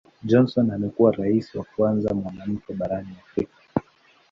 [0.23, 3.55] Johnson amekuwa Rais wa kwanza mwanamke barani Afrika.